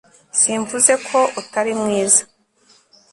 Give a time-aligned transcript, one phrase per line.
[0.39, 2.23] Simvuze ko utari mwiza